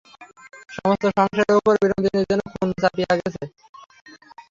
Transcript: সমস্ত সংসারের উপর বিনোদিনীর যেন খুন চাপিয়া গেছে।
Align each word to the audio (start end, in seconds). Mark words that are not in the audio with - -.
সমস্ত 0.69 1.03
সংসারের 1.09 1.57
উপর 1.59 1.73
বিনোদিনীর 1.81 2.27
যেন 2.29 2.41
খুন 2.51 2.69
চাপিয়া 2.81 3.13
গেছে। 3.19 3.43